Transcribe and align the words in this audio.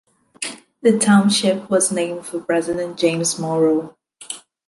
The 0.81 0.97
township 0.97 1.69
was 1.69 1.91
named 1.91 2.25
for 2.25 2.39
President 2.39 2.97
James 2.97 3.37
Monroe. 3.37 3.95